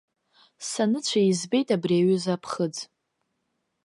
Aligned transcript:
Саныцәа 0.69 1.21
избеит 1.29 1.69
абри 1.75 1.95
аҩыза 2.01 2.31
аԥхыӡ. 2.35 2.75